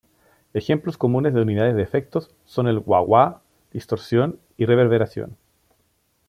Ejemplos 0.55 0.97
comunes 0.97 1.31
de 1.35 1.43
unidades 1.43 1.75
de 1.75 1.83
efectos 1.83 2.33
son 2.45 2.67
el 2.67 2.79
wah-wah, 2.79 3.43
distorsión 3.71 4.39
y 4.57 4.65
reverberación. 4.65 5.37